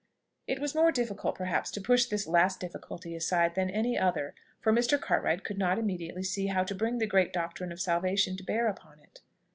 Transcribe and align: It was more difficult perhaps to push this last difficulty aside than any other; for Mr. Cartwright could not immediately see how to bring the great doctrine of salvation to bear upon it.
It 0.47 0.57
was 0.57 0.73
more 0.73 0.91
difficult 0.91 1.35
perhaps 1.35 1.69
to 1.69 1.79
push 1.79 2.07
this 2.07 2.25
last 2.25 2.59
difficulty 2.59 3.15
aside 3.15 3.53
than 3.53 3.69
any 3.69 3.99
other; 3.99 4.33
for 4.59 4.73
Mr. 4.73 4.99
Cartwright 4.99 5.43
could 5.43 5.59
not 5.59 5.77
immediately 5.77 6.23
see 6.23 6.47
how 6.47 6.63
to 6.63 6.73
bring 6.73 6.97
the 6.97 7.05
great 7.05 7.31
doctrine 7.31 7.71
of 7.71 7.79
salvation 7.79 8.35
to 8.37 8.43
bear 8.43 8.67
upon 8.67 8.99
it. 8.99 9.21